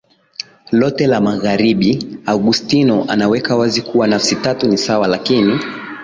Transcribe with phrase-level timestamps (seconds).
[0.71, 5.59] lote la Magharibi Augustino anaweka wazi kuwa Nafsi tatu ni sawa lakini